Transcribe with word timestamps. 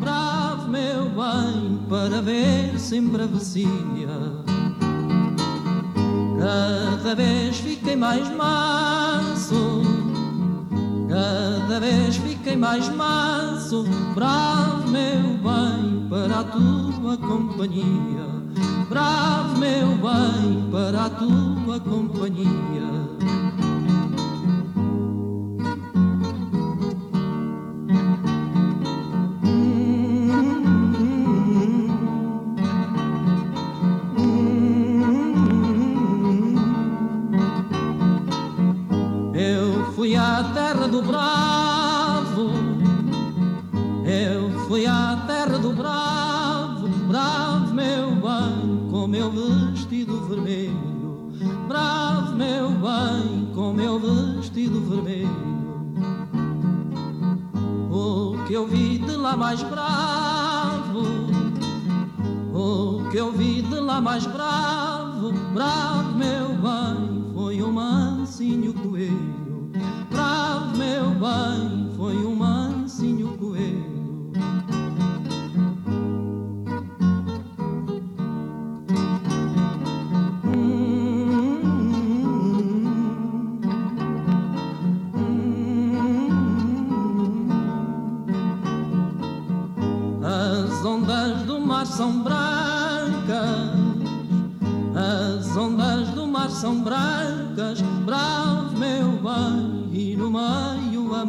bravo 0.00 0.68
meu 0.68 1.10
bem, 1.10 1.78
para 1.88 2.22
ver 2.22 2.78
sempre 2.78 3.22
a 3.22 3.26
vizinha. 3.26 4.08
Cada 6.38 7.14
vez 7.14 7.58
fiquei 7.58 7.94
mais 7.94 8.26
manso, 8.34 9.82
cada 11.08 11.78
vez 11.78 12.16
fiquei 12.16 12.56
mais 12.56 12.88
manso, 12.88 13.84
bravo 14.14 14.88
meu 14.88 15.36
bem, 15.42 16.08
para 16.08 16.40
a 16.40 16.44
tua 16.44 17.16
companhia. 17.18 18.24
Bravo 18.88 19.58
meu 19.58 19.88
bem, 19.88 20.70
para 20.70 21.04
a 21.04 21.10
tua 21.10 21.80
companhia. 21.80 22.93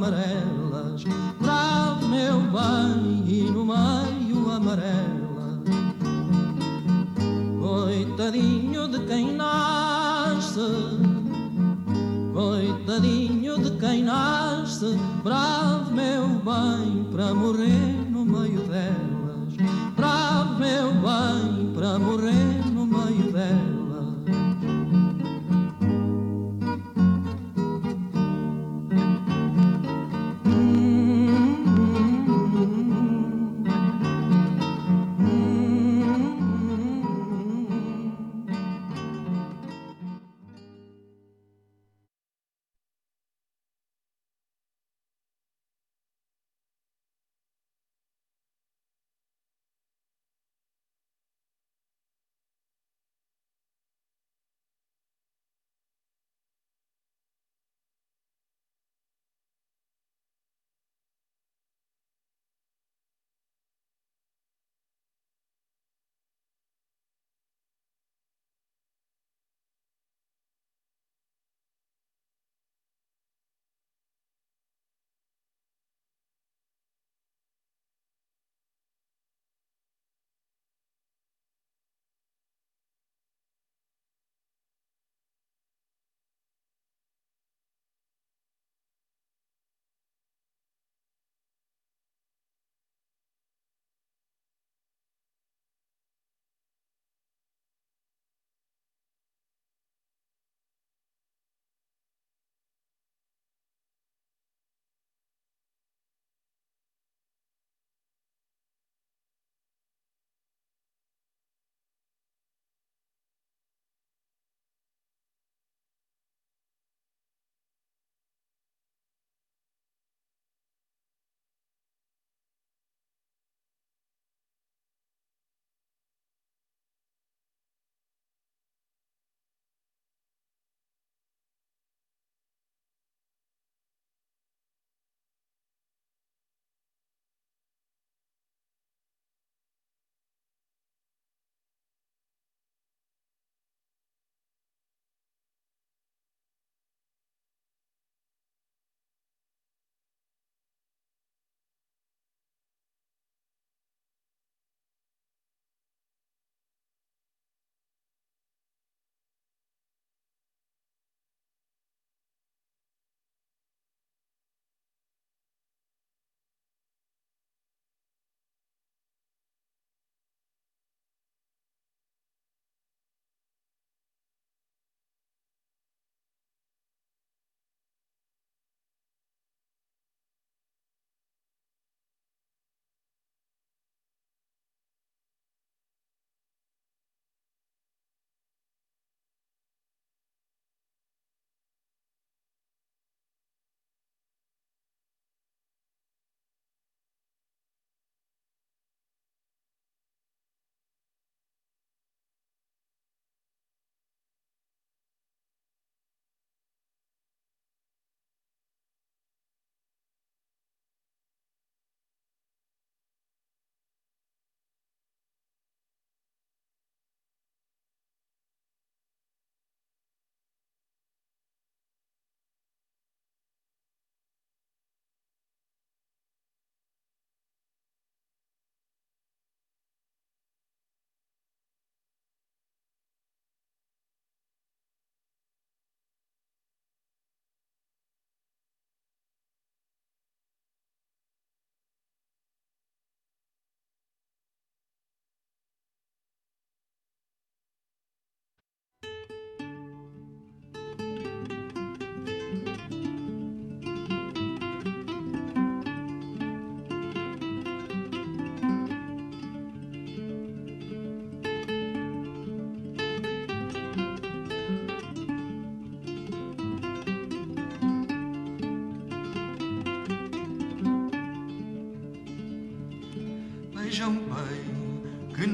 Amre 0.06 0.55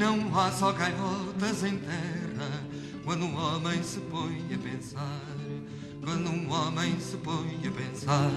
Não 0.02 0.18
há 0.36 0.52
só 0.52 0.72
gaivotas 0.72 1.64
em 1.64 1.78
terra 1.78 2.50
quando 3.06 3.24
um 3.24 3.38
homem 3.38 3.84
se 3.84 4.00
põe 4.00 4.44
a 4.52 4.58
pensar. 4.58 5.22
Quando 6.04 6.28
um 6.28 6.52
homem 6.52 7.00
se 7.00 7.18
põe 7.18 7.60
a 7.64 7.70
pensar. 7.70 8.32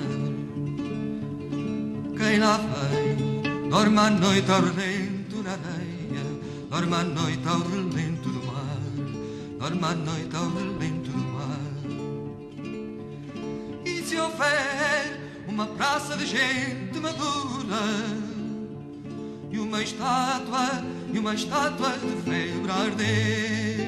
Quem 2.18 2.38
lá 2.38 2.58
vem, 2.58 3.70
dorme 3.70 3.98
à 3.98 4.10
noite 4.10 4.50
ao 4.50 4.60
relento 4.60 5.42
na 5.42 5.52
areia, 5.52 6.26
dorme 6.68 6.94
à 6.96 7.02
noite 7.02 7.48
ao 7.48 7.60
relento 7.60 8.28
do 8.28 8.46
mar, 8.46 8.78
dorme 9.58 9.84
à 9.84 9.94
noite 9.94 10.36
ao 10.36 10.50
relento 10.50 11.10
do 11.10 11.18
mar. 11.18 11.60
E 13.86 14.02
se 14.02 14.20
houver 14.20 15.18
uma 15.48 15.66
praça 15.68 16.14
de 16.14 16.26
gente 16.26 17.00
madura 17.00 18.23
estátua, 19.84 20.82
e 21.12 21.18
uma 21.18 21.34
estátua 21.34 21.90
de 21.90 22.22
febre 22.22 22.70
arder. 22.70 23.83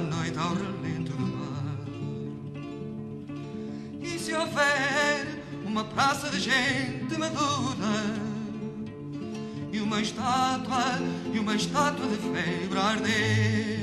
Noite 0.00 0.38
ao 0.38 0.54
relento 0.54 1.12
do 1.12 1.26
mar. 1.26 1.76
E 4.00 4.18
se 4.18 4.32
houver 4.34 5.42
uma 5.64 5.84
praça 5.84 6.28
de 6.30 6.40
gente 6.40 7.18
madura 7.18 8.30
e 9.72 9.80
uma 9.80 10.00
estátua, 10.00 10.98
e 11.32 11.38
uma 11.38 11.54
estátua 11.54 12.06
de 12.06 12.16
febre 12.16 12.78
arder. 12.78 13.79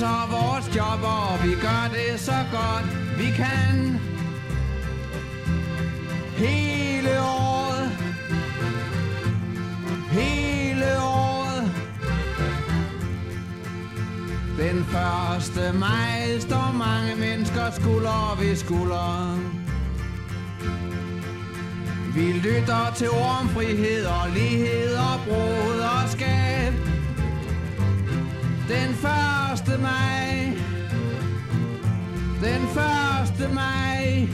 Passer 0.00 0.28
vores 0.30 0.76
job, 0.76 1.02
og 1.02 1.44
vi 1.44 1.54
gør 1.54 1.90
det 1.92 2.20
så 2.20 2.38
godt 2.52 2.86
vi 3.18 3.30
kan. 3.30 4.00
Hele 6.36 7.20
året. 7.20 7.90
Hele 10.10 10.86
året. 11.02 11.72
Den 14.58 14.84
første 14.84 15.78
maj 15.78 16.38
står 16.38 16.72
mange 16.78 17.16
mennesker 17.16 17.70
skulder 17.70 18.38
ved 18.40 18.56
skulder. 18.56 19.38
Vi 22.14 22.32
lytter 22.32 22.92
til 22.96 23.10
ord 23.10 23.38
om 23.40 23.48
frihed 23.48 24.06
og 24.06 24.30
lighed 24.34 24.96
og 24.96 26.08
skab. 26.08 26.39
Den 28.70 28.94
første 28.94 29.78
maj. 29.82 30.52
Den 32.42 32.68
første 32.68 33.54
maj. 33.54 34.28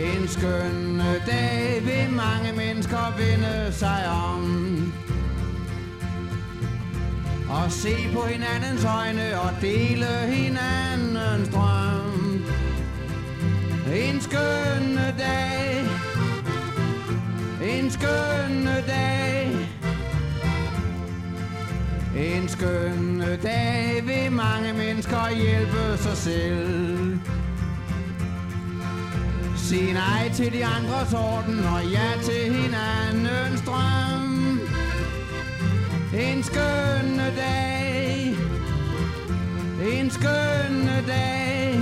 En 0.00 0.28
skøn 0.28 1.02
dag 1.26 1.82
vil 1.84 2.16
mange 2.16 2.52
mennesker 2.56 3.16
vende 3.16 3.72
sig 3.72 4.04
om. 4.08 4.92
Og 7.50 7.72
se 7.72 7.94
på 8.14 8.20
hinandens 8.20 8.84
øjne 8.84 9.40
og 9.40 9.50
dele 9.60 10.06
hinandens 10.06 11.48
drøm. 11.48 12.44
En 13.94 14.20
skøn 14.20 14.96
dag. 15.18 15.84
En 17.62 17.90
skøn 17.90 18.66
dag. 18.86 19.51
En 22.16 22.48
skøn 22.48 23.22
dag 23.42 24.02
vil 24.06 24.32
mange 24.32 24.72
mennesker 24.72 25.30
hjælpe 25.34 26.02
sig 26.02 26.16
selv. 26.16 27.18
Sig 29.56 29.92
nej 29.92 30.30
til 30.34 30.52
de 30.52 30.64
andres 30.64 31.14
orden 31.14 31.58
og 31.58 31.84
ja 31.90 32.10
til 32.22 32.54
hinandens 32.54 33.62
drøm. 33.66 34.60
En 36.14 36.42
skøn 36.42 37.18
dag. 37.36 38.36
En 39.92 40.10
skøn 40.10 40.88
dag. 41.06 41.80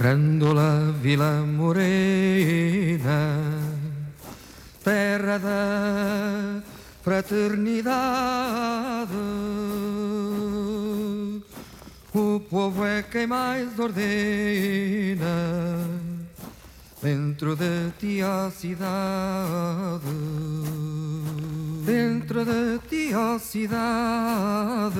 Grândola 0.00 0.96
Vila 1.02 1.44
Morena, 1.44 3.36
terra 4.82 5.36
da 5.36 6.62
fraternidade. 7.02 9.12
O 12.14 12.40
povo 12.48 12.86
é 12.86 13.02
quem 13.02 13.26
mais 13.26 13.78
ordena 13.78 14.16
dentro 17.02 17.54
de 17.54 17.90
ti 17.98 18.22
a 18.22 18.50
cidade. 18.50 20.06
Dentro 21.84 22.46
de 22.46 22.78
ti 22.88 23.12
a 23.12 23.38
cidade. 23.38 24.98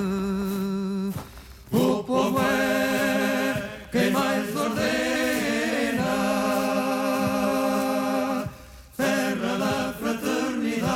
O 1.72 2.05
povo 2.05 2.38
é 2.38 3.09
quem 3.91 4.11
mais 4.12 4.57
ordena. 4.57 4.91
Terra 8.97 9.59
da 9.59 9.95
fraternidade. 9.99 10.91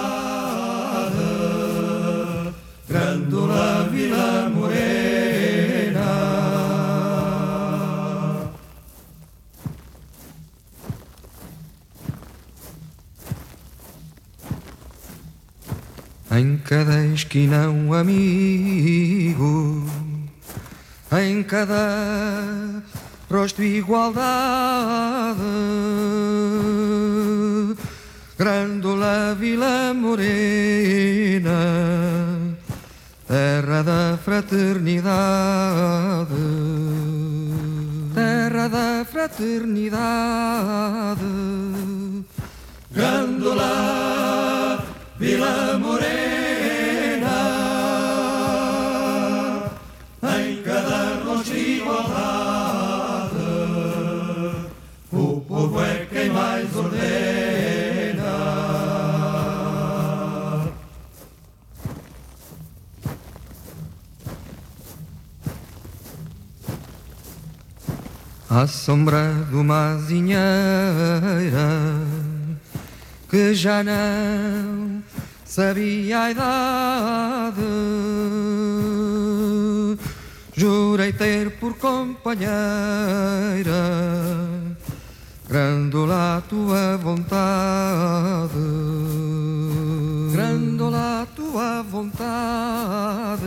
Grândola 2.89 3.89
Vila 3.91 4.49
Morena. 4.51 4.85
Em 16.31 16.57
cada 16.59 17.05
esquina 17.07 17.69
um 17.69 17.93
amigo, 17.93 19.85
em 21.21 21.43
cada 21.43 22.83
rosto 23.31 23.63
igualdade. 23.63 25.41
Grândola 28.37 29.35
Vila 29.39 29.95
Morena, 29.95 31.53
terra 33.29 33.83
da 33.83 34.19
fraternidade, 34.23 35.05
terra 38.13 38.69
da 38.69 39.05
fraternidade. 39.05 41.23
Grândola 42.91 44.85
Vila 45.19 45.79
Morena, 45.79 46.44
mais 56.31 56.77
ordena. 56.77 58.15
À 68.49 68.67
sombra 68.67 69.33
de 69.51 69.57
uma 69.57 69.97
que 73.29 73.55
já 73.55 73.83
não 73.83 75.03
sabia 75.45 76.21
a 76.21 76.31
idade. 76.31 77.61
Jurei 80.57 81.13
ter 81.13 81.51
por 81.59 81.75
companheira 81.75 82.45
Grandola 85.55 86.39
a 86.39 86.41
tua 86.41 86.97
vontade. 86.97 88.59
Grandola 90.33 91.23
a 91.23 91.27
tua 91.27 91.81
vontade. 91.85 93.47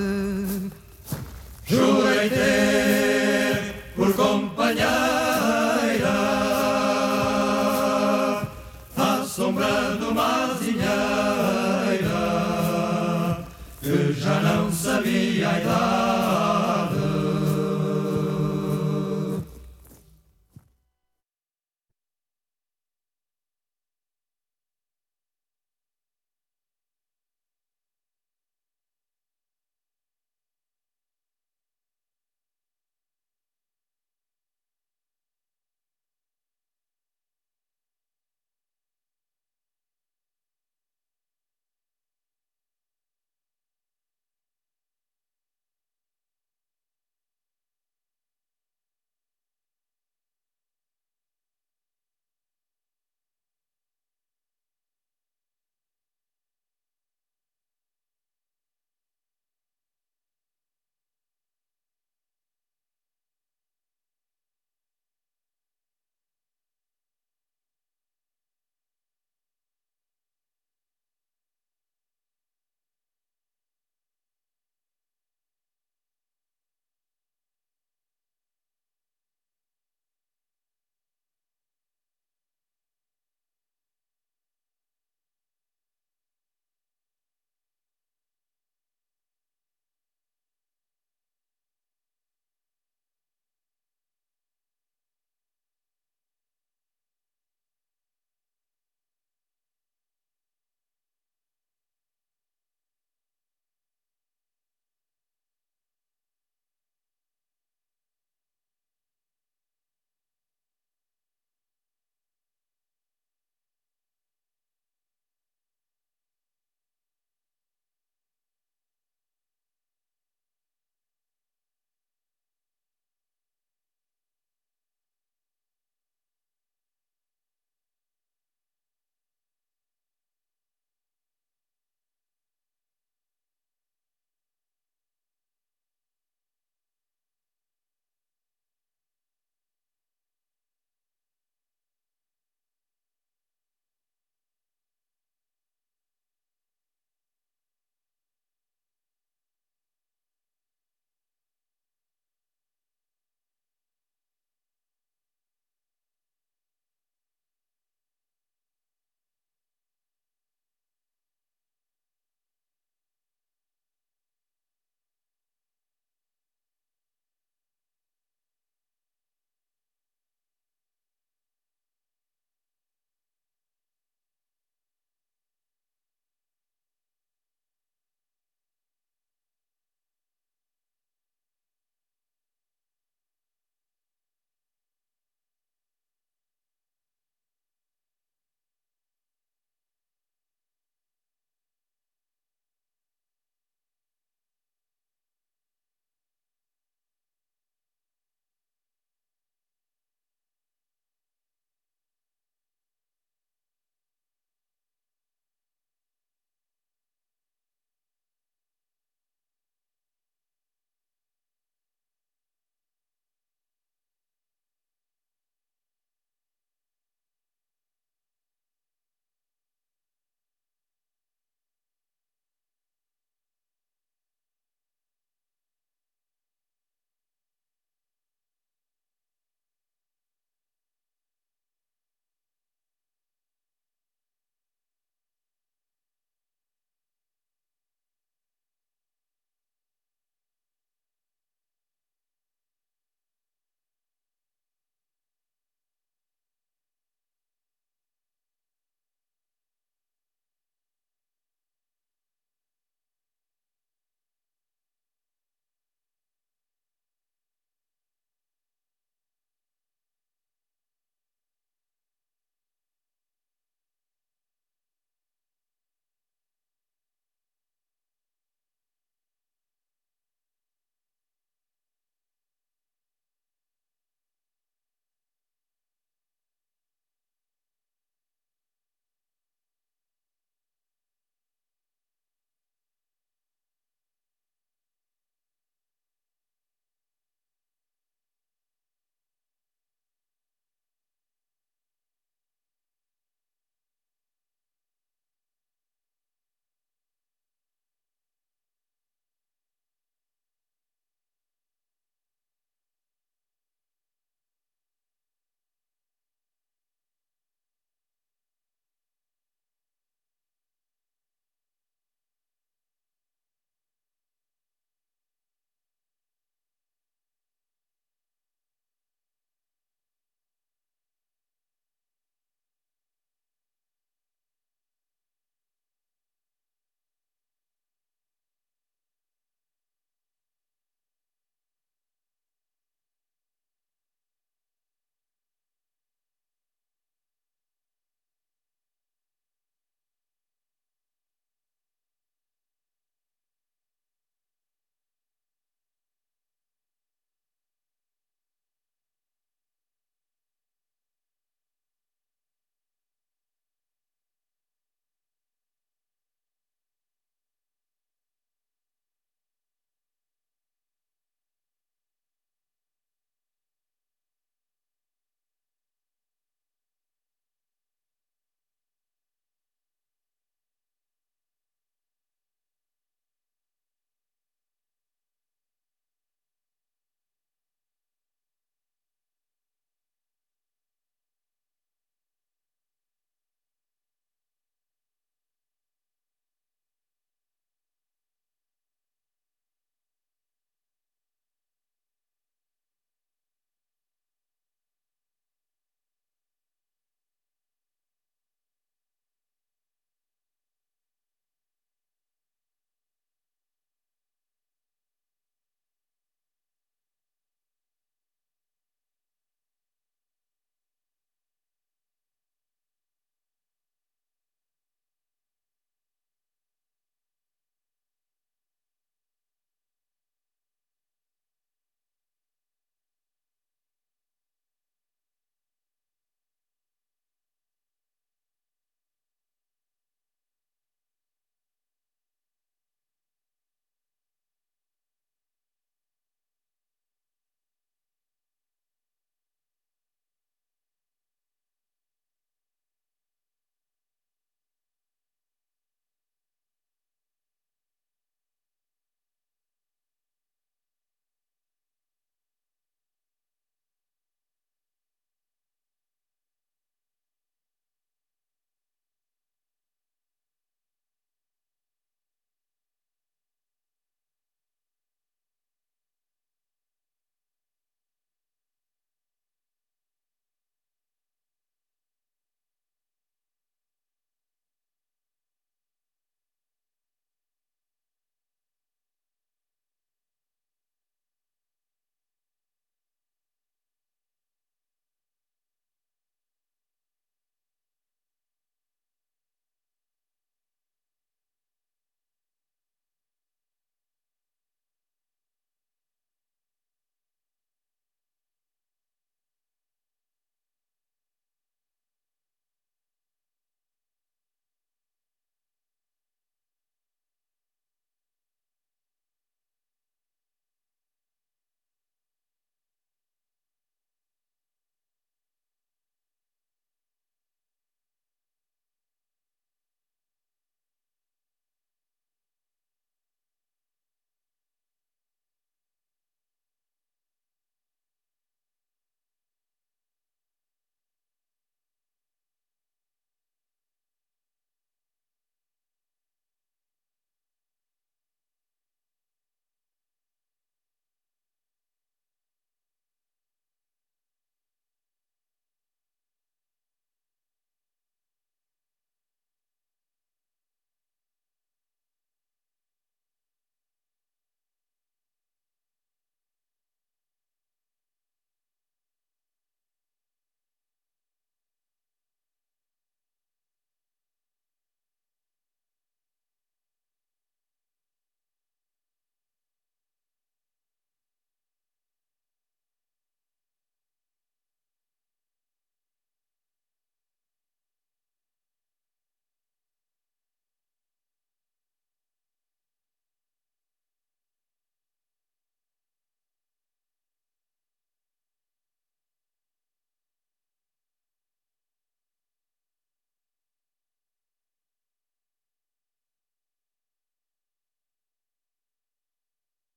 Jurei 1.66 2.30
ter 2.30 3.92
por 3.94 4.14
companheira 4.16 4.88
à 8.96 9.26
sombra 9.26 9.97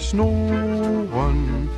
snoren. 0.00 1.70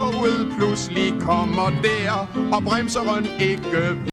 Toget 0.00 0.52
pludselig 0.58 1.20
kommer 1.20 1.70
der, 1.82 2.12
og 2.54 2.62
bremseren 2.64 3.24
ikke 3.40 4.10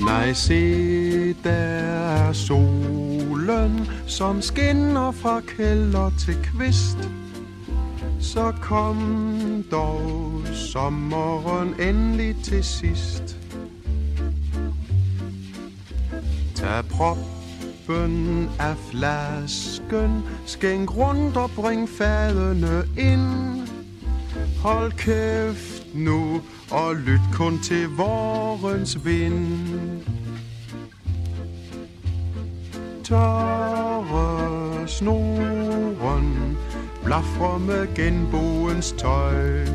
Nej, 0.00 0.32
se, 0.32 1.34
der 1.34 1.50
er 1.50 2.32
solen, 2.32 3.88
som 4.06 4.42
skinner 4.42 5.12
fra 5.12 5.40
kælder 5.40 6.10
til 6.18 6.36
kvist. 6.42 6.98
Så 8.20 8.52
kom 8.62 9.64
dog 9.70 10.42
sommeren 10.54 11.80
endelig 11.80 12.36
til 12.44 12.64
sidst. 12.64 13.36
Tag 16.54 16.84
proppen 16.84 18.48
af 18.58 18.76
flasken, 18.90 20.22
skænk 20.46 20.96
rundt 20.96 21.36
og 21.36 21.50
bring 21.50 21.88
fadene 21.88 22.84
ind. 22.98 23.68
Hold 24.62 24.92
kæft 24.92 25.77
nu, 25.98 26.40
og 26.70 26.96
lyt 26.96 27.20
kun 27.34 27.58
til 27.62 27.88
vorens 27.88 29.04
vind. 29.04 29.58
Tørre 33.04 34.88
snoren 34.88 36.56
blaffer 37.04 37.58
med 37.58 37.94
genboens 37.94 38.94
tøj. 38.98 39.66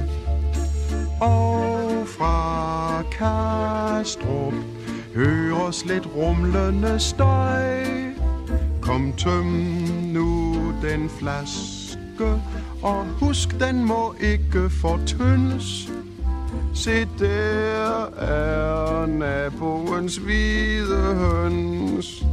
Og 1.22 2.08
fra 2.08 3.04
Kastrup 3.12 4.54
høres 5.16 5.86
lidt 5.86 6.08
rumlende 6.16 7.00
støj. 7.00 7.86
Kom 8.82 9.14
tøm 9.18 9.46
nu 10.14 10.56
den 10.82 11.10
flaske, 11.10 12.42
og 12.82 13.06
husk 13.06 13.60
den 13.60 13.84
må 13.84 14.16
ikke 14.22 14.70
fortyndes. 14.70 15.92
Se 16.74 17.08
der 17.20 18.06
er 18.18 19.06
naboens 19.06 20.18
hvide 20.18 21.16
høns. 21.16 22.24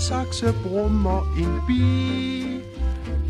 Saxe 0.00 0.54
brummer 0.62 1.22
en 1.38 1.60
bi. 1.66 1.82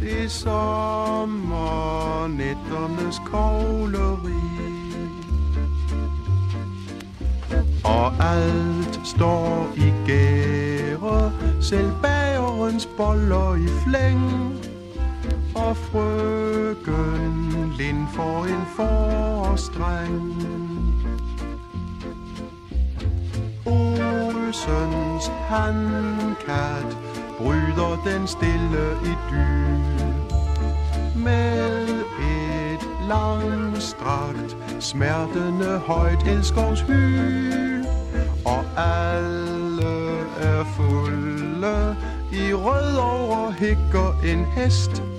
Det 0.00 0.24
er 0.24 0.28
sommernætternes 0.28 3.20
kogleri. 3.26 4.40
Og 7.84 8.12
alt 8.20 9.00
står 9.04 9.68
i 9.76 9.92
gære 10.06 11.32
Selv 11.60 11.92
bagerens 12.02 12.88
boller 12.96 13.54
i 13.54 13.68
flæng. 13.84 14.54
Og 15.54 15.76
frøken 15.76 17.50
Lind 17.78 18.08
for 18.14 18.44
en 18.44 18.66
forstreng. 18.76 20.42
Olsens 23.66 25.30
kat 26.46 26.96
bryder 27.38 28.02
den 28.04 28.26
stille 28.26 28.84
idyl 29.02 30.00
med 31.16 31.88
et 32.20 32.88
langstrakt, 33.08 34.56
smertende 34.80 35.78
højt 35.78 36.26
elskovs 36.26 36.80
hyl. 36.80 37.84
Og 38.44 38.64
alle 38.76 40.20
er 40.40 40.64
fulde 40.76 41.96
i 42.32 42.54
rød 42.54 42.96
over 42.96 43.50
hækker 43.50 44.20
en 44.24 44.44
hest. 44.44 45.09